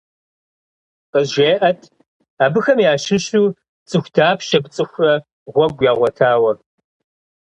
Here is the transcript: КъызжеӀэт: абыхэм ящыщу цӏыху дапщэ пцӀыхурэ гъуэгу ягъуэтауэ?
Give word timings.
КъызжеӀэт: 1.11 1.79
абыхэм 2.43 2.79
ящыщу 2.91 3.45
цӏыху 3.89 4.11
дапщэ 4.15 4.59
пцӀыхурэ 4.63 5.13
гъуэгу 5.53 5.85
ягъуэтауэ? 5.91 6.51